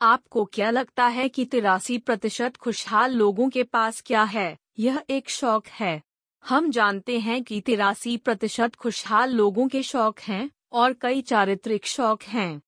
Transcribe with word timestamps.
आपको 0.00 0.44
क्या 0.44 0.70
लगता 0.70 1.06
है 1.06 1.28
कि 1.28 1.44
तिरासी 1.44 1.98
प्रतिशत 1.98 2.56
खुशहाल 2.56 3.12
लोगों 3.12 3.50
के 3.50 3.62
पास 3.62 4.02
क्या 4.06 4.22
है? 4.22 4.58
यह 4.78 5.02
एक 5.10 5.30
शौक 5.30 5.66
है। 5.66 6.02
हम 6.48 6.70
जानते 6.70 7.18
हैं 7.18 7.44
कि 7.44 7.60
तिरासी 7.60 8.16
प्रतिशत 8.16 8.74
खुशहाल 8.74 9.30
लोगों 9.30 9.68
के 9.68 9.82
शौक 9.82 10.20
हैं 10.20 10.50
और 10.72 10.92
कई 10.92 11.22
चारित्रिक 11.22 11.86
शौक 11.86 12.22
हैं। 12.22 12.62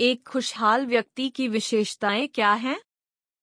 एक 0.00 0.28
खुशहाल 0.28 0.86
व्यक्ति 0.86 1.28
की 1.28 1.48
विशेषताएँ 1.48 2.26
क्या 2.26 2.52
हैं? 2.52 2.80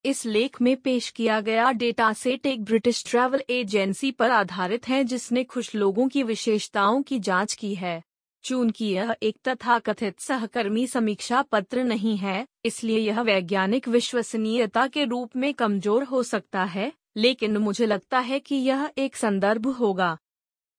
इस 0.05 0.25
लेख 0.25 0.61
में 0.61 0.77
पेश 0.77 1.09
किया 1.09 1.41
गया 1.41 1.71
डेटा 1.71 2.13
सेट 2.13 2.45
एक 2.45 2.63
ब्रिटिश 2.63 3.03
ट्रैवल 3.07 3.43
एजेंसी 3.49 4.11
पर 4.11 4.31
आधारित 4.31 4.87
है 4.87 5.03
जिसने 5.03 5.43
खुश 5.43 5.75
लोगों 5.75 6.07
की 6.07 6.23
विशेषताओं 6.23 7.03
की 7.03 7.19
जाँच 7.19 7.53
की 7.53 7.75
है। 7.75 8.03
चूँकि 8.45 8.85
यह 8.85 9.15
एक 9.23 9.37
तथाकथित 9.43 10.19
सहकर्मी 10.19 10.87
समीक्षा 10.87 11.41
पत्र 11.41 11.83
नहीं 11.83 12.17
है, 12.17 12.45
इसलिए 12.65 12.99
यह 12.99 13.21
वैज्ञानिक 13.21 13.87
विश्वसनीयता 13.87 14.87
के 14.87 15.05
रूप 15.05 15.35
में 15.35 15.53
कमज़ोर 15.53 16.03
हो 16.03 16.23
सकता 16.23 16.63
है, 16.63 16.91
लेकिन 17.17 17.57
मुझे 17.57 17.85
लगता 17.85 18.19
है 18.19 18.39
कि 18.39 18.55
यह 18.55 18.91
एक 18.97 19.15
संदर्भ 19.15 19.67
होगा। 19.67 20.17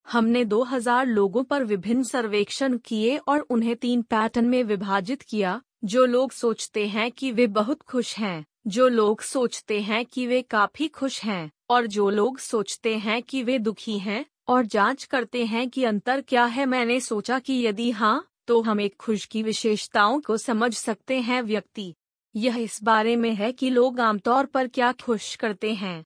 हमने 0.06 0.44
2000 0.44 1.06
लोगों 1.06 1.44
पर 1.44 1.64
विभिन्न 1.64 2.02
सर्वेक्षण 2.02 2.78
किए 2.78 3.16
और 3.16 3.40
उन्हें 3.40 3.76
तीन 3.76 4.02
पैटर्न 4.02 4.44
में 4.44 4.62
विभाजित 4.62 5.22
किया, 5.22 5.60
जो 5.84 6.04
लोग 6.04 6.32
सोचते 6.32 6.86
हैं 6.86 7.10
कि 7.12 7.32
वे 7.32 7.46
बहुत 7.46 7.82
खुश 7.82 8.18
हैं, 8.18 8.44
जो 8.66 8.88
लोग 8.88 9.20
सोचते 9.20 9.80
हैं 9.80 10.04
कि 10.06 10.26
वे 10.26 10.42
काफ़ी 10.42 10.88
खुश 10.88 11.24
हैं, 11.24 11.50
और 11.70 11.86
जो 11.86 12.10
लोग 12.10 12.38
सोचते 12.38 12.96
हैं 12.96 13.22
कि 13.22 13.42
वे 13.42 13.58
दुखी 13.58 13.98
हैं 13.98 14.24
और 14.48 14.66
जाँच 14.66 15.04
करते 15.04 15.44
हैं 15.46 15.70
कि 15.70 15.84
अंतर 15.84 16.20
क्या 16.20 16.44
है। 16.44 16.66
मैंने 16.66 17.00
सोचा 17.00 17.38
कि 17.38 17.66
यदि 17.66 17.90
हाँ 17.90 18.28
तो 18.46 18.62
हम 18.62 18.80
एक 18.80 18.96
खुश 18.96 19.24
की 19.24 19.42
विशेषताओं 19.42 20.20
को 20.20 20.36
समझ 20.36 20.74
सकते 20.74 21.20
हैं। 21.20 21.42
व्यक्ति, 21.42 21.94
यह 22.36 22.56
इस 22.56 22.82
बारे 22.82 23.16
में 23.16 23.34
है 23.34 23.52
कि 23.52 23.70
लोग 23.70 24.00
आमतौर 24.00 24.46
पर 24.46 24.68
क्या 24.68 24.92
खुश 24.92 25.36
करते 25.36 25.74
हैं। 25.74 26.04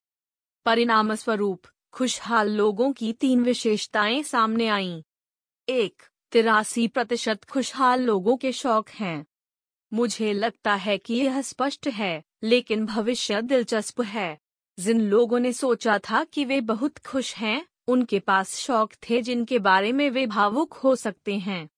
परिणाम 0.64 1.14
स्वरूप 1.14 1.62
खुशहाल 1.92 2.50
लोगों 2.50 2.92
की 2.92 3.12
तीन 3.12 3.42
विशेषताएँ 3.42 4.22
सामने 4.22 4.68
आईं। 4.68 5.02
एक, 5.68 6.02
तिरासी 6.32 6.88
प्रतिशत 6.88 7.44
खुशहाल 7.44 8.02
लोगों 8.02 8.36
के 8.36 8.52
शौक 8.52 8.88
हैं। 8.88 9.26
मुझे 9.94 10.32
लगता 10.32 10.74
है 10.74 10.98
कि 10.98 11.14
यह 11.14 11.42
स्पष्ट 11.42 11.88
है, 11.88 12.22
लेकिन 12.42 12.86
भविष्य 12.86 13.42
दिलचस्प 13.42 14.02
है। 14.02 14.38
जिन 14.78 15.00
लोगों 15.00 15.40
ने 15.40 15.52
सोचा 15.52 15.98
था 15.98 16.24
कि 16.24 16.44
वे 16.44 16.60
बहुत 16.60 16.98
खुश 16.98 17.36
हैं 17.36 17.66
उनके 17.90 18.20
पास 18.20 18.56
शौक 18.56 18.92
थे 18.92 19.22
जिनके 19.22 19.58
बारे 19.58 19.92
में 19.92 20.10
वे 20.10 20.26
भावुक 20.26 20.72
हो 20.72 20.96
सकते 20.96 21.38
हैं। 21.38 21.68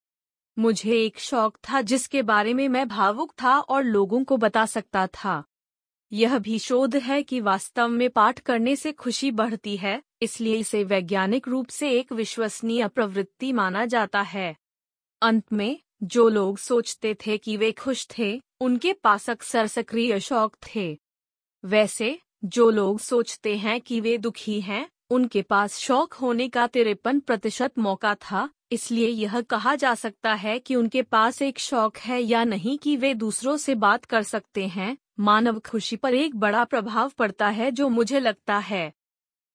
मुझे 0.59 1.05
एक 1.05 1.19
शौक 1.19 1.57
था 1.57 1.81
जिसके 1.81 2.23
बारे 2.23 2.55
में 2.55 2.69
मैं 2.69 2.89
भावुक 2.89 3.33
था 3.43 3.59
और 3.59 3.85
लोगों 3.85 4.25
को 4.25 4.37
बता 4.37 4.67
सकता 4.67 5.07
था। 5.07 5.45
यह 6.13 6.39
भी 6.39 6.59
शोध 6.59 6.97
है 6.97 7.23
कि 7.23 7.41
वास्तव 7.41 7.89
में 7.89 8.11
पाठ 8.11 8.39
करने 8.39 8.77
से 8.77 8.93
खुशी 8.93 9.31
बढ़ती 9.31 9.77
है, 9.77 10.03
इसलिए 10.23 10.57
इसे 10.57 10.85
वैज्ञानिक 10.85 11.49
रूप 11.49 11.69
से 11.69 11.91
एक 11.91 12.13
विश्वसनीय 12.13 12.89
प्रवृत्ति 12.89 13.53
माना 13.53 13.87
जाता 13.87 14.21
है। 14.21 14.57
अंत 15.23 15.53
में, 15.53 15.81
जो 16.03 16.29
लोग 16.29 16.59
सोचते 16.59 17.15
थे 17.15 17.39
कि 17.39 17.57
वे 17.57 17.73
खुश 17.73 18.09
थे, 18.19 18.43
उनके 18.61 18.93
पास 18.93 19.31
अक्सर 19.31 19.67
सक्रिय 19.67 20.21
शौक 20.21 20.57
थे। 20.67 20.99
वैसे, 21.65 22.19
जो 22.45 22.71
लोग 22.71 23.01
सोचते 23.01 23.57
हैं 23.57 23.81
कि 23.81 24.01
वे 24.01 24.19
दुखी 24.19 24.61
हैं 24.61 24.89
उनके 25.13 25.43
पास 25.43 25.79
शौक 25.79 26.13
होने 26.13 26.49
का 26.49 26.67
तिरपन 26.67 27.21
प्रतिशत 27.21 27.79
मौका 27.79 28.15
था, 28.15 28.51
इसलिए 28.73 29.09
यह 29.09 29.41
कहा 29.41 29.75
जा 29.75 29.95
सकता 29.95 30.35
है 30.35 30.59
कि 30.59 30.75
उनके 30.75 31.03
पास 31.03 31.43
एक 31.43 31.59
शौक 31.59 31.97
है 31.97 32.23
या 32.23 32.45
नहीं 32.45 32.79
कि 32.79 32.97
वे 32.97 33.15
दूसरों 33.15 33.57
से 33.57 33.75
बात 33.75 34.05
कर 34.05 34.23
सकते 34.23 34.67
हैं। 34.67 34.99
मानव 35.21 35.61
खुशी 35.61 35.97
पर 35.97 36.15
एक 36.15 36.37
बड़ा 36.37 36.65
प्रभाव 36.65 37.09
पड़ता 37.09 37.49
है 37.49 37.71
जो 37.71 37.89
मुझे 37.89 38.21
लगता 38.21 38.59
है। 38.59 38.93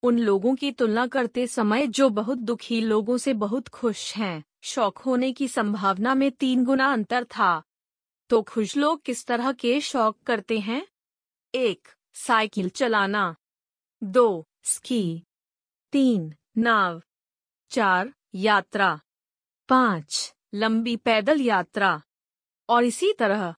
उन 0.04 0.20
लोगों 0.20 0.56
की 0.56 0.72
तुलना 0.72 1.08
करते 1.08 1.48
समय 1.48 1.88
जो 1.88 2.10
बहुत 2.10 2.38
दुखी 2.38 2.82
लोगों 2.82 3.18
से 3.18 3.34
बहुत 3.34 3.68
खुश 3.68 4.16
हैं, 4.16 4.44
शौक 4.62 4.98
होने 4.98 5.34
की 5.34 5.48
संभावना 5.48 6.16
में 6.16 6.32
तीन 6.32 6.66
गुना 6.66 6.94
अंतर 6.94 7.24
था। 7.24 7.64
तो 8.30 8.42
खुश 8.42 8.78
लोग 8.78 9.02
किस 9.02 9.26
तरह 9.26 9.52
के 9.52 9.82
शौक 9.82 10.18
करते 10.26 10.60
हैं? 10.60 10.88
एक, 11.56 11.88
साइकिल 12.14 12.70
चलाना। 12.70 13.36
दो, 14.04 14.48
स्की। 14.64 15.24
तीन, 15.92 16.34
नाव, 16.58 17.02
चार, 17.70 18.14
यात्रा, 18.36 19.00
पाँच, 19.70 20.36
लंबी 20.54 20.96
पैदल 20.96 21.42
यात्रा, 21.42 22.02
और 22.70 22.84
इसी 22.84 23.14
तरह। 23.14 23.56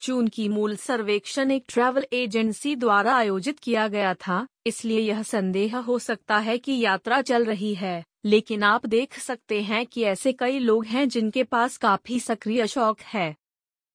चून 0.00 0.28
की 0.28 0.48
मूल 0.48 0.76
सर्वेक्षण 0.76 1.50
एक 1.50 1.64
ट्रैवल 1.68 2.06
एजेंसी 2.12 2.76
द्वारा 2.76 3.16
आयोजित 3.16 3.58
किया 3.58 3.88
गया 3.88 4.14
था, 4.14 4.46
इसलिए 4.66 5.00
यह 5.00 5.22
संदेह 5.22 5.78
हो 5.78 5.98
सकता 5.98 6.38
है 6.38 6.58
कि 6.58 6.78
यात्रा 6.84 7.22
चल 7.22 7.44
रही 7.44 7.74
है, 7.74 8.04
लेकिन 8.24 8.62
आप 8.62 8.86
देख 8.86 9.18
सकते 9.18 9.62
हैं 9.62 9.86
कि 9.86 10.02
ऐसे 10.02 10.32
कई 10.32 10.58
लोग 10.58 10.84
हैं 10.84 11.08
जिनके 11.08 11.44
पास 11.44 11.76
काफ़ी 11.76 12.20
सक्रिय 12.20 12.66
शौक 12.66 13.00
है। 13.00 13.36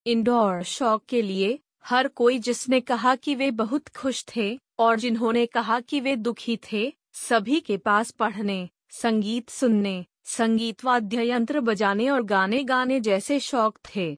इंडोर 0.05 0.63
शौक 0.63 1.05
के 1.05 1.21
लिए, 1.21 1.59
हर 1.85 2.07
कोई 2.07 2.39
जिसने 2.39 2.81
कहा 2.81 3.15
कि 3.15 3.35
वे 3.35 3.51
बहुत 3.51 3.87
खुश 3.87 4.25
थे, 4.35 4.59
और 4.79 4.99
जिन्होंने 4.99 5.45
कहा 5.45 5.79
कि 5.79 5.99
वे 5.99 6.15
दुखी 6.15 6.59
थे 6.71 6.93
सभी 7.13 7.59
के 7.59 7.77
पास 7.77 8.11
पढ़ने, 8.11 8.69
संगीत 8.89 9.49
सुनने 9.49 10.05
संगीत 10.23 10.83
वाद्य 10.85 11.29
यंत्र 11.29 11.59
बजाने 11.59 12.09
और 12.09 12.23
गाने 12.23 12.63
गाने 12.63 12.99
जैसे 12.99 13.39
शौक 13.39 13.77
थे। 13.95 14.17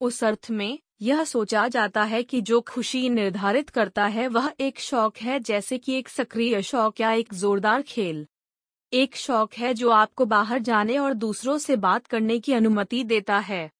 उस 0.00 0.24
अर्थ 0.24 0.46
में, 0.50 0.78
यह 1.02 1.24
सोचा 1.24 1.68
जाता 1.68 2.02
है 2.02 2.22
कि 2.22 2.40
जो 2.40 2.60
खुशी 2.60 3.08
निर्धारित 3.08 3.70
करता 3.70 4.06
है 4.06 4.28
वह 4.28 4.52
एक 4.60 4.80
शौक 4.80 5.16
है 5.16 5.40
जैसे 5.40 5.78
कि 5.78 5.92
एक 5.92 6.08
सक्रिय 6.08 6.62
शौक 6.62 7.00
या 7.00 7.12
एक 7.12 7.34
जोरदार 7.34 7.82
खेल। 7.82 8.26
एक 8.92 9.16
शौक 9.16 9.54
है 9.54 9.74
जो 9.74 9.90
आपको 9.90 10.24
बाहर 10.26 10.58
जाने 10.58 10.98
और 10.98 11.14
दूसरों 11.14 11.58
से 11.58 11.76
बात 11.76 12.06
करने 12.06 12.38
की 12.38 12.52
अनुमति 12.52 13.04
देता 13.04 13.38
है। 13.38 13.70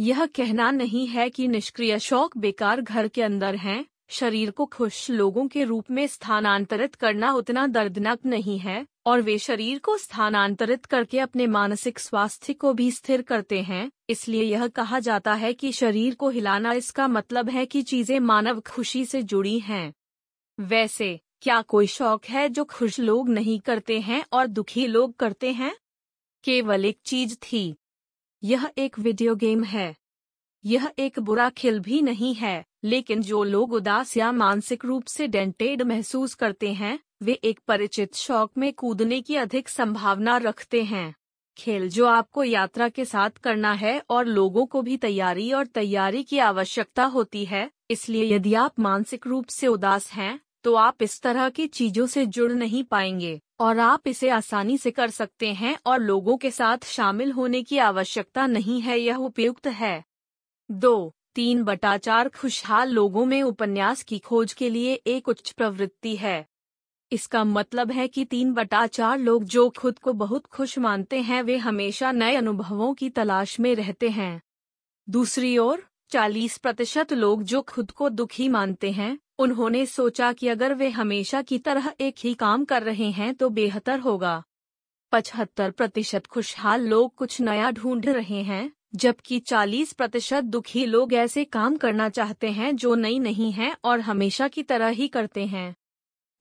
यह 0.00 0.26
कहना 0.26 0.70
नहीं 0.70 1.06
है 1.06 1.30
कि 1.30 1.48
निष्क्रिय 1.48 1.98
शौक 1.98 2.36
बेकार 2.36 2.80
घर 2.80 3.08
के 3.08 3.22
अंदर 3.22 3.56
हैं 3.56 3.84
शरीर 4.12 4.50
को 4.50 4.66
खुश 4.66 5.10
लोगों 5.10 5.48
के 5.48 5.64
रूप 5.64 5.90
में 5.90 6.06
स्थानांतरित 6.06 6.94
करना 6.94 7.32
उतना 7.32 7.66
दर्दनाक 7.66 8.18
नहीं 8.26 8.58
है, 8.58 8.86
और 9.06 9.20
वे 9.20 9.38
शरीर 9.38 9.78
को 9.78 9.96
स्थानांतरित 9.98 10.84
करके 10.84 11.18
अपने 11.18 11.46
मानसिक 11.46 11.98
स्वास्थ्य 11.98 12.52
को 12.52 12.72
भी 12.72 12.90
स्थिर 12.90 13.22
करते 13.22 13.60
हैं, 13.60 13.90
इसलिए 14.08 14.42
यह 14.42 14.66
कहा 14.68 14.98
जाता 14.98 15.34
है 15.34 15.52
कि 15.52 15.72
शरीर 15.72 16.14
को 16.14 16.28
हिलाना 16.28 16.72
इसका 16.72 17.08
मतलब 17.08 17.50
है 17.50 17.66
कि 17.66 17.82
चीज़ें 17.82 18.20
मानव 18.20 18.60
खुशी 18.60 19.04
से 19.04 19.22
जुड़ी 19.22 19.58
हैं। 19.58 19.92
वैसे, 20.58 21.20
क्या 21.40 21.62
कोई 21.62 21.86
शौक 21.86 22.24
है 22.24 22.48
जो 22.48 22.64
खुश 22.64 23.00
लोग 23.00 23.28
नहीं 23.28 23.60
करते 23.60 24.00
हैं 24.00 24.24
और 24.32 24.46
दुखी 24.46 24.86
लोग 24.86 25.16
करते 25.16 25.52
हैं? 25.52 25.76
केवल 26.44 26.84
एक 26.84 26.98
चीज़ 27.04 27.36
थी। 27.36 27.74
यह 28.42 28.70
एक 28.78 28.98
वीडियो 28.98 29.34
गेम 29.34 29.64
है। 29.64 29.94
यह 30.64 30.90
एक 30.98 31.18
बुरा 31.20 31.48
खेल 31.50 31.78
भी 31.80 32.00
नहीं 32.02 32.34
है, 32.34 32.64
लेकिन 32.84 33.22
जो 33.22 33.42
लोग 33.44 33.72
उदास 33.72 34.16
या 34.16 34.30
मानसिक 34.32 34.84
रूप 34.84 35.04
से 35.04 35.26
डेंटेड 35.28 35.82
महसूस 35.82 36.34
करते 36.34 36.72
हैं, 36.72 36.98
वे 37.22 37.32
एक 37.34 37.60
परिचित 37.68 38.14
शौक 38.14 38.52
में 38.58 38.72
कूदने 38.72 39.20
की 39.20 39.36
अधिक 39.36 39.68
संभावना 39.68 40.36
रखते 40.36 40.82
हैं। 40.84 41.14
खेल 41.56 41.88
जो 41.88 42.06
आपको 42.06 42.44
यात्रा 42.44 42.88
के 42.88 43.04
साथ 43.04 43.30
करना 43.42 43.72
है 43.72 44.00
और 44.10 44.26
लोगों 44.26 44.64
को 44.66 44.82
भी 44.82 44.96
तैयारी 44.96 45.50
और 45.52 45.66
तैयारी 45.66 46.22
की 46.22 46.38
आवश्यकता 46.40 47.04
होती 47.06 47.44
है, 47.44 47.70
इसलिए 47.90 48.34
यदि 48.34 48.54
आप 48.54 48.80
मानसिक 48.80 49.26
रूप 49.26 49.48
से 49.48 49.66
उदास 49.66 50.10
हैं 50.12 50.38
तो 50.64 50.74
आप 50.74 51.02
इस 51.02 51.20
तरह 51.20 51.48
की 51.48 51.66
चीज़ों 51.66 52.06
से 52.06 52.24
जुड़ 52.26 52.52
नहीं 52.52 52.82
पाएँगे, 52.84 53.40
और 53.60 53.78
आप 53.78 54.08
इसे 54.08 54.28
आसानी 54.28 54.76
से 54.78 54.90
कर 54.90 55.10
सकते 55.10 55.52
हैं 55.52 55.76
और 55.86 56.00
लोगों 56.00 56.36
के 56.36 56.50
साथ 56.50 56.84
शामिल 56.86 57.32
होने 57.32 57.62
की 57.62 57.78
आवश्यकता 57.80 58.46
नहीं 58.46 58.80
है, 58.80 58.98
यह 58.98 59.16
उपयुक्त 59.16 59.66
है। 59.66 60.04
दो, 60.72 61.14
तीन 61.34 61.64
बटा 61.64 61.96
चार 61.96 62.28
खुशहाल 62.28 62.90
लोगों 62.90 63.24
में 63.24 63.42
उपन्यास 63.42 64.02
की 64.02 64.18
खोज 64.18 64.52
के 64.52 64.70
लिए 64.70 64.94
एक 64.94 65.28
उच्च 65.28 65.50
प्रवृत्ति 65.50 66.16
है। 66.16 66.46
इसका 67.12 67.44
मतलब 67.44 67.90
है 67.90 68.08
कि 68.08 68.24
तीन 68.24 68.52
बटा 68.52 68.86
चार 68.86 69.18
लोग 69.18 69.44
जो 69.44 69.70
खुद 69.70 69.98
को 69.98 70.12
बहुत 70.12 70.46
खुश 70.46 70.78
मानते 70.78 71.20
हैं, 71.20 71.42
वे 71.42 71.56
हमेशा 71.56 72.12
नए 72.12 72.34
अनुभवों 72.34 72.94
की 72.94 73.10
तलाश 73.10 73.60
में 73.60 73.74
रहते 73.74 74.08
हैं। 74.08 74.42
दूसरी 75.08 75.58
ओर, 75.58 75.84
चालीस 76.10 76.58
प्रतिशत 76.58 77.12
लोग 77.12 77.42
जो 77.42 77.62
खुद 77.62 77.90
को 77.90 78.08
दुखी 78.08 78.48
मानते 78.48 78.90
हैं, 78.90 79.18
उन्होंने 79.38 79.86
सोचा 79.86 80.32
कि 80.32 80.48
अगर 80.48 80.74
वे 80.74 80.88
हमेशा 80.88 81.42
की 81.42 81.58
तरह 81.58 81.94
एक 82.00 82.14
ही 82.18 82.34
काम 82.34 82.64
कर 82.64 82.82
रहे 82.82 83.10
हैं 83.10 83.34
तो 83.34 83.48
बेहतर 83.48 83.98
होगा। 83.98 84.42
पचहत्तर 85.12 85.70
प्रतिशत 85.70 86.26
खुशहाल 86.26 86.88
लोग 86.88 87.14
कुछ 87.14 87.40
नया 87.40 87.70
ढूंढ 87.70 88.06
रहे 88.06 88.42
हैं 88.42 88.72
जबकि 88.94 89.38
40 89.38 89.92
प्रतिशत 89.92 90.44
दुखी 90.44 90.86
लोग 90.86 91.14
ऐसे 91.14 91.44
काम 91.44 91.76
करना 91.76 92.08
चाहते 92.08 92.50
हैं 92.50 92.76
जो 92.76 92.94
नई 92.94 93.18
नहीं 93.18 93.52
है 93.52 93.76
और 93.84 94.00
हमेशा 94.00 94.48
की 94.48 94.62
तरह 94.62 94.88
ही 94.88 95.08
करते 95.08 95.46
हैं। 95.46 95.76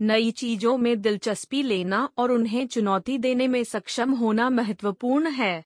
नई 0.01 0.31
चीज़ों 0.31 0.77
में 0.77 1.01
दिलचस्पी 1.01 1.63
लेना 1.63 2.09
और 2.17 2.31
उन्हें 2.31 2.67
चुनौती 2.67 3.17
देने 3.17 3.47
में 3.47 3.63
सक्षम 3.63 4.11
होना 4.11 4.49
महत्वपूर्ण 4.49 5.29
है। 5.29 5.63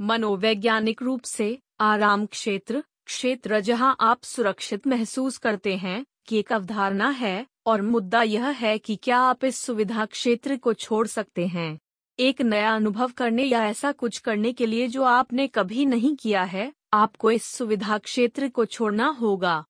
मनोवैज्ञानिक 0.00 1.02
रूप 1.02 1.22
से 1.22 1.58
आराम 1.80 2.26
क्षेत्र 2.26 2.84
क्षेत्र 3.06 3.60
जहाँ 3.60 3.96
आप 4.00 4.22
सुरक्षित 4.22 4.86
महसूस 4.86 5.38
करते 5.38 5.76
हैं, 5.76 6.06
की 6.26 6.38
एक 6.38 6.52
अवधारणा 6.52 7.08
है, 7.08 7.46
और 7.66 7.82
मुद्दा 7.82 8.22
यह 8.22 8.46
है 8.46 8.78
कि 8.78 8.96
क्या 8.96 9.18
आप 9.18 9.44
इस 9.44 9.56
सुविधा 9.56 10.04
क्षेत्र 10.04 10.56
को 10.56 10.74
छोड़ 10.74 11.06
सकते 11.06 11.46
हैं। 11.46 11.78
एक 12.20 12.42
नया 12.42 12.76
अनुभव 12.76 13.10
करने 13.16 13.44
या 13.44 13.66
ऐसा 13.66 13.92
कुछ 13.92 14.18
करने 14.18 14.52
के 14.52 14.66
लिए 14.66 14.88
जो 14.88 15.02
आपने 15.02 15.46
कभी 15.46 15.86
नहीं 15.86 16.16
किया 16.16 16.42
है, 16.42 16.72
आपको 16.92 17.30
इस 17.30 17.44
सुविधा 17.44 17.98
क्षेत्र 17.98 18.48
को 18.48 18.64
छोड़ना 18.64 19.08
होगा। 19.08 19.64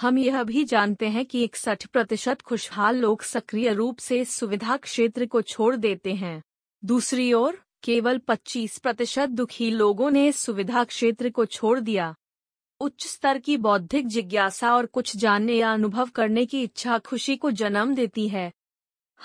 हम 0.00 0.18
यह 0.18 0.42
भी 0.42 0.64
जानते 0.64 1.08
हैं 1.08 1.26
कि 1.26 1.44
इकसठ 1.44 1.86
प्रतिशत 1.86 2.42
खुशहाल 2.42 2.96
लोग 2.96 3.22
सक्रिय 3.22 3.72
रूप 3.72 3.98
से 3.98 4.20
इस 4.20 4.30
सुविधा 4.30 4.76
क्षेत्र 4.76 5.26
को 5.26 5.42
छोड़ 5.42 5.76
देते 5.76 6.14
हैं। 6.14 6.42
दूसरी 6.84 7.32
ओर, 7.32 7.62
केवल 7.82 8.18
25 8.18 8.78
प्रतिशत 8.78 9.28
दुखी 9.28 9.70
लोगों 9.70 10.10
ने 10.10 10.28
इस 10.28 10.36
सुविधा 10.36 10.84
क्षेत्र 10.84 11.30
को 11.30 11.46
छोड़ 11.46 11.80
दिया। 11.80 12.14
उच्च 12.80 13.06
स्तर 13.06 13.38
की 13.38 13.56
बौद्धिक 13.56 14.06
जिज्ञासा 14.06 14.76
और 14.76 14.86
कुछ 14.86 15.16
जानने 15.16 15.54
या 15.54 15.72
अनुभव 15.72 16.08
करने 16.08 16.46
की 16.46 16.62
इच्छा 16.62 16.98
खुशी 16.98 17.36
को 17.36 17.50
जन्म 17.50 17.94
देती 17.94 18.28
है। 18.28 18.52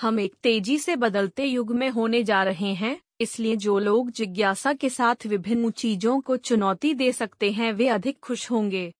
हम 0.00 0.20
एक 0.20 0.34
तेज़ी 0.42 0.78
से 0.78 0.96
बदलते 0.96 1.44
युग 1.44 1.70
में 1.70 1.90
होने 1.90 2.22
जा 2.22 2.42
रहे 2.42 2.72
हैं 2.74 3.00
इसलिए 3.20 3.56
जो 3.56 3.78
लोग 3.78 4.10
जिज्ञासा 4.10 4.72
के 4.72 4.88
साथ 4.90 5.26
विभिन्न 5.26 5.70
चीज़ों 5.70 6.20
को 6.20 6.36
चुनौती 6.36 6.94
दे 6.94 7.12
सकते 7.12 7.52
हैं 7.52 7.72
वे 7.72 7.88
अधिक 7.88 8.18
खुश 8.18 8.50
होंगे। 8.50 8.92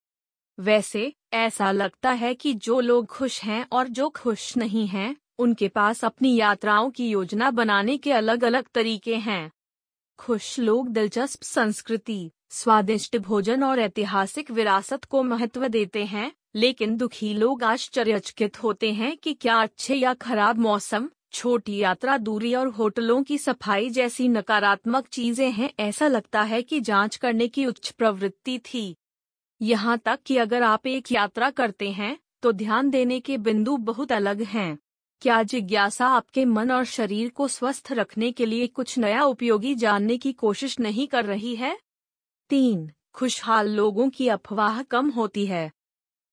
वैसे 0.61 1.12
ऐसा 1.32 1.70
लगता 1.70 2.11
है 2.11 2.35
कि 2.35 2.55
जो 2.55 2.81
लोग 2.81 3.06
खुश 3.06 3.43
हैं 3.43 3.67
और 3.73 3.88
जो 3.88 4.08
खुश 4.08 4.56
नहीं 4.56 4.87
हैं, 4.87 5.17
उनके 5.38 5.69
पास 5.69 6.05
अपनी 6.05 6.37
यात्राओं 6.37 6.91
की 6.91 7.08
योजना 7.11 7.50
बनाने 7.50 7.97
के 7.99 8.12
अलग 8.12 8.44
अलग 8.44 8.69
तरीके 8.75 9.17
हैं। 9.17 9.50
खुश 10.19 10.58
लोग 10.58 10.88
दिलचस्प 10.88 11.43
संस्कृति 11.43 12.31
स्वादिष्ट 12.50 13.17
भोजन 13.17 13.62
और 13.62 13.79
ऐतिहासिक 13.79 14.50
विरासत 14.50 15.05
को 15.05 15.23
महत्व 15.23 15.69
देते 15.69 16.05
हैं 16.05 16.32
लेकिन 16.55 16.97
दुखी 16.97 17.32
लोग 17.35 17.62
आश्चर्यचकित 17.62 18.62
होते 18.62 18.93
हैं 18.93 19.17
कि 19.17 19.32
क्या 19.35 19.56
अच्छे 19.56 19.94
या 19.94 20.14
खराब 20.14 20.58
मौसम, 20.58 21.08
छोटी 21.32 21.76
यात्रा, 21.76 22.17
दूरी 22.19 22.55
और 22.55 22.69
होटलों 22.69 23.23
की 23.23 23.38
सफ़ाई 23.38 23.91
जैसी 23.91 24.29
नकारात्मक 24.29 25.06
चीज़ें 25.06 25.50
हैं। 25.52 25.70
ऐसा 25.79 26.08
लगता 26.08 26.43
है 26.43 26.62
कि 26.62 26.81
जाँच 26.81 27.17
करने 27.17 27.49
की 27.49 27.67
उच्च 27.67 27.91
प्रवृत्ति 27.91 28.58
थी। 28.58 28.94
यहाँ 29.61 29.99
तक 29.99 30.19
कि 30.26 30.37
अगर 30.37 30.62
आप 30.62 30.87
एक 30.87 31.12
यात्रा 31.12 31.50
करते 31.50 31.91
हैं 31.91 32.17
तो 32.43 32.52
ध्यान 32.52 32.91
देने 32.91 33.20
के 33.20 33.38
बिंदु 33.38 33.76
बहुत 33.76 34.12
अलग 34.12 34.43
हैं। 34.43 34.79
क्या 35.23 35.43
जिज्ञासा 35.43 36.06
आपके 36.06 36.44
मन 36.44 36.70
और 36.70 36.85
शरीर 36.85 37.29
को 37.31 37.49
स्वस्थ 37.49 37.93
रखने 37.93 38.31
के 38.32 38.47
लिए 38.47 38.67
कुछ 38.67 38.99
नया 38.99 39.25
उपयोगी 39.25 39.75
जानने 39.75 40.17
की 40.19 40.32
कोशिश 40.32 40.79
नहीं 40.81 41.06
कर 41.06 41.25
रही 41.25 41.55
है? 41.56 41.76
तीन, 42.50 42.91
खुशहाल 43.14 43.70
लोगों 43.70 44.08
की 44.11 44.29
अफवाह 44.29 44.82
कम 44.82 45.11
होती 45.11 45.47
है। 45.47 45.70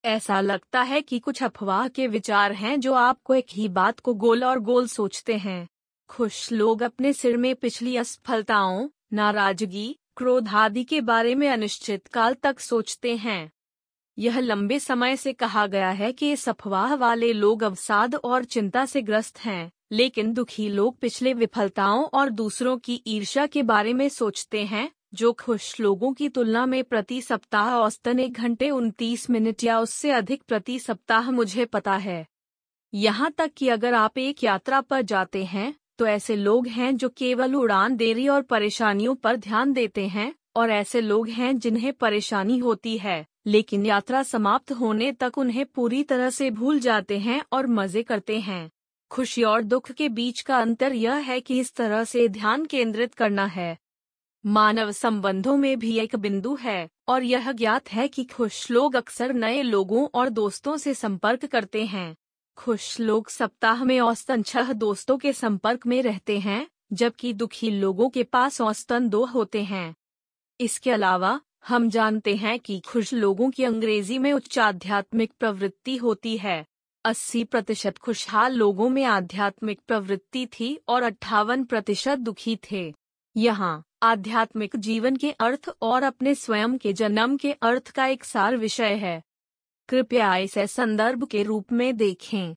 ऐसा 0.07 0.41
लगता 0.41 0.81
है 0.81 1.01
कि 1.01 1.19
कुछ 1.19 1.43
अफवाह 1.43 1.87
के 1.87 2.07
विचार 2.07 2.51
हैं 2.51 2.79
जो 2.79 2.93
आपको 2.93 3.35
एक 3.35 3.45
ही 3.51 3.67
बात 3.67 3.99
को 3.99 4.13
गोल 4.13 4.43
और 4.43 4.59
गोल 4.59 4.87
सोचते 4.87 5.37
हैं। 5.37 5.67
खुश 6.09 6.51
लोग 6.51 6.83
अपने 6.83 7.13
सिर 7.13 7.37
में 7.37 7.55
पिछली 7.55 7.97
असफलताओं, 7.97 8.89
नाराज़गी, 9.13 9.95
क्रोध 10.17 10.47
आदि 10.47 10.83
के 10.83 11.01
बारे 11.01 11.35
में 11.35 11.49
अनिश्चित 11.49 12.07
काल 12.07 12.33
तक 12.33 12.59
सोचते 12.59 13.15
हैं। 13.15 13.51
यह 14.17 14.39
लंबे 14.39 14.79
समय 14.79 15.15
से 15.17 15.33
कहा 15.33 15.67
गया 15.67 15.89
है 15.89 16.11
कि 16.11 16.31
इस 16.31 16.49
अफवाह 16.49 16.95
वाले 16.95 17.33
लोग 17.33 17.63
अवसाद 17.63 18.15
और 18.15 18.43
चिंता 18.43 18.85
से 18.85 19.01
ग्रस्त 19.01 19.39
हैं, 19.39 19.71
लेकिन 19.91 20.33
दुखी 20.33 20.69
लोग 20.69 20.97
पिछले 20.97 21.33
विफलताओं 21.33 22.05
और 22.05 22.29
दूसरों 22.29 22.77
की 22.77 23.03
ईर्ष्या 23.07 23.45
के 23.45 23.63
बारे 23.63 23.93
में 23.93 24.09
सोचते 24.09 24.63
हैं 24.65 24.91
जो 25.13 25.31
खुश 25.33 25.79
लोगों 25.79 26.11
की 26.13 26.29
तुलना 26.29 26.65
में 26.65 26.83
प्रति 26.83 27.21
सप्ताह 27.21 27.73
औसतन 27.73 28.19
एक 28.19 28.33
घंटे 28.33 28.69
उनतीस 28.69 29.29
मिनट 29.29 29.63
या 29.63 29.79
उससे 29.79 30.11
अधिक 30.11 30.43
प्रति 30.43 30.77
सप्ताह 30.79 31.29
मुझे 31.31 31.65
पता 31.65 31.95
है। 31.97 32.25
यहाँ 32.93 33.31
तक 33.31 33.51
कि 33.57 33.69
अगर 33.69 33.93
आप 33.93 34.17
एक 34.17 34.43
यात्रा 34.43 34.81
पर 34.81 35.01
जाते 35.03 35.43
हैं 35.45 35.73
तो 35.99 36.07
ऐसे 36.07 36.35
लोग 36.35 36.67
हैं 36.67 36.95
जो 36.97 37.09
केवल 37.09 37.55
उड़ान 37.55 37.95
देरी 37.95 38.27
और 38.27 38.41
परेशानियों 38.41 39.15
पर 39.15 39.35
ध्यान 39.37 39.71
देते 39.73 40.05
हैं, 40.07 40.33
और 40.55 40.69
ऐसे 40.69 41.01
लोग 41.01 41.29
हैं 41.29 41.57
जिन्हें 41.59 41.91
परेशानी 41.93 42.57
होती 42.57 42.97
है, 42.97 43.25
लेकिन 43.45 43.85
यात्रा 43.85 44.21
समाप्त 44.23 44.71
होने 44.71 45.11
तक 45.11 45.37
उन्हें 45.37 45.65
पूरी 45.65 46.03
तरह 46.03 46.29
से 46.29 46.49
भूल 46.51 46.79
जाते 46.79 47.17
हैं 47.19 47.41
और 47.51 47.67
मज़े 47.69 48.03
करते 48.03 48.39
हैं। 48.39 48.69
खुशी 49.11 49.43
और 49.43 49.63
दुख 49.63 49.91
के 49.91 50.09
बीच 50.09 50.41
का 50.41 50.57
अंतर 50.57 50.93
यह 50.93 51.15
है 51.25 51.39
कि 51.41 51.59
इस 51.59 51.73
तरह 51.75 52.03
से 52.03 52.27
ध्यान 52.29 52.65
केंद्रित 52.65 53.13
करना 53.13 53.45
है। 53.47 53.77
मानव 54.47 54.91
संबंधों 54.91 55.57
में 55.57 55.79
भी 55.79 55.99
एक 55.99 56.15
बिंदु 56.15 56.55
है, 56.55 56.89
और 57.07 57.23
यह 57.23 57.51
ज्ञात 57.51 57.91
है 57.91 58.07
कि 58.07 58.23
खुश 58.23 58.71
लोग 58.71 58.95
अक्सर 58.95 59.33
नए 59.33 59.61
लोगों 59.61 60.07
और 60.13 60.29
दोस्तों 60.29 60.77
से 60.77 60.93
संपर्क 60.93 61.45
करते 61.45 61.85
हैं। 61.85 62.15
खुश 62.57 62.99
लोग 62.99 63.29
सप्ताह 63.29 63.83
में 63.83 63.99
औसतन 63.99 64.43
छह 64.43 64.73
दोस्तों 64.73 65.17
के 65.17 65.33
संपर्क 65.33 65.85
में 65.85 66.03
रहते 66.03 66.39
हैं, 66.39 66.67
जबकि 66.93 67.33
दुखी 67.33 67.71
लोगों 67.71 68.09
के 68.09 68.23
पास 68.23 68.61
औसतन 68.61 69.09
दो 69.09 69.25
होते 69.25 69.63
हैं। 69.63 69.95
इसके 70.59 70.91
अलावा, 70.91 71.41
हम 71.67 71.89
जानते 71.89 72.35
हैं 72.35 72.59
कि 72.59 72.79
खुश 72.79 73.13
लोगों 73.13 73.49
की 73.49 73.63
अंग्रेज़ी 73.63 74.17
में 74.17 74.33
उच्च 74.33 74.59
आध्यात्मिक 74.59 75.33
प्रवृत्ति 75.39 75.97
होती 75.97 76.37
है। 76.37 76.65
80 77.05 77.43
प्रतिशत 77.43 77.97
खुशहाल 77.97 78.53
लोगों 78.53 78.89
में 78.89 79.03
आध्यात्मिक 79.03 79.81
प्रवृत्ति 79.87 80.45
थी 80.45 80.79
और 80.87 81.03
अट्ठावन 81.03 81.63
प्रतिशत 81.63 82.17
दुखी 82.17 82.59
थे। 82.71 83.06
यहाँ, 83.37 83.83
आध्यात्मिक 84.03 84.75
जीवन 84.75 85.15
के 85.15 85.31
अर्थ 85.31 85.69
और 85.81 86.03
अपने 86.03 86.35
स्वयं 86.35 86.77
के 86.77 86.93
जन्म 86.93 87.37
के 87.37 87.51
अर्थ 87.51 87.91
का 87.91 88.05
एक 88.05 88.23
सार 88.23 88.57
विषय 88.57 88.93
है। 88.93 89.21
कृपया 89.89 90.35
इसे 90.35 90.67
संदर्भ 90.67 91.27
के 91.27 91.43
रूप 91.43 91.71
में 91.71 91.97
देखें। 91.97 92.45